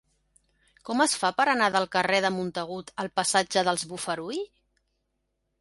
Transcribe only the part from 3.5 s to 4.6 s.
dels Bofarull?